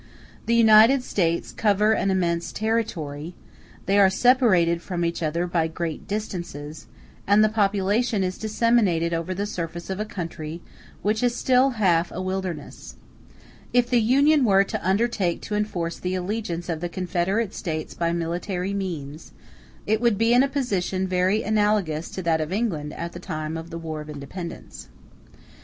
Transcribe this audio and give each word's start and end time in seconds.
*a 0.01 0.47
The 0.47 0.55
United 0.55 1.03
States 1.03 1.51
cover 1.51 1.91
an 1.93 2.09
immense 2.09 2.51
territory; 2.51 3.35
they 3.85 3.99
are 3.99 4.09
separated 4.09 4.81
from 4.81 5.05
each 5.05 5.21
other 5.21 5.45
by 5.45 5.67
great 5.67 6.07
distances; 6.07 6.87
and 7.27 7.43
the 7.43 7.49
population 7.49 8.23
is 8.23 8.39
disseminated 8.39 9.13
over 9.13 9.35
the 9.35 9.45
surface 9.45 9.91
of 9.91 9.99
a 9.99 10.03
country 10.05 10.59
which 11.03 11.21
is 11.21 11.35
still 11.35 11.73
half 11.77 12.11
a 12.11 12.19
wilderness. 12.19 12.95
If 13.73 13.91
the 13.91 14.01
Union 14.01 14.43
were 14.43 14.63
to 14.63 14.83
undertake 14.83 15.39
to 15.41 15.53
enforce 15.55 15.99
the 15.99 16.15
allegiance 16.15 16.67
of 16.67 16.79
the 16.79 16.89
confederate 16.89 17.53
States 17.53 17.93
by 17.93 18.11
military 18.11 18.73
means, 18.73 19.33
it 19.85 20.01
would 20.01 20.17
be 20.17 20.33
in 20.33 20.41
a 20.41 20.47
position 20.47 21.05
very 21.07 21.43
analogous 21.43 22.09
to 22.09 22.23
that 22.23 22.41
of 22.41 22.51
England 22.51 22.91
at 22.95 23.11
the 23.11 23.19
time 23.19 23.55
of 23.55 23.69
the 23.69 23.77
War 23.77 24.01
of 24.01 24.09
Independence. 24.09 24.89